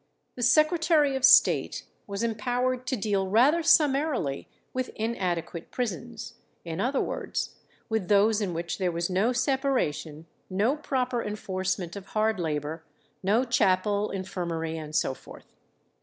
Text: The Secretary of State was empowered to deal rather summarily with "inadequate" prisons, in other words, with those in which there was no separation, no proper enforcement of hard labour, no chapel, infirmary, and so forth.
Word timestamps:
The 0.33 0.41
Secretary 0.41 1.15
of 1.15 1.23
State 1.23 1.83
was 2.07 2.23
empowered 2.23 2.87
to 2.87 2.95
deal 2.95 3.27
rather 3.27 3.61
summarily 3.61 4.47
with 4.73 4.89
"inadequate" 4.95 5.69
prisons, 5.69 6.33
in 6.65 6.81
other 6.81 6.99
words, 6.99 7.57
with 7.87 8.07
those 8.07 8.41
in 8.41 8.55
which 8.55 8.79
there 8.79 8.91
was 8.91 9.11
no 9.11 9.31
separation, 9.31 10.25
no 10.49 10.75
proper 10.75 11.21
enforcement 11.21 11.95
of 11.95 12.07
hard 12.17 12.39
labour, 12.39 12.83
no 13.21 13.43
chapel, 13.43 14.09
infirmary, 14.09 14.75
and 14.75 14.95
so 14.95 15.13
forth. 15.13 15.53